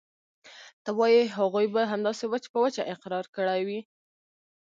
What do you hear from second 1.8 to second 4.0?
همداسې وچ په وچه اقرار کړى وي.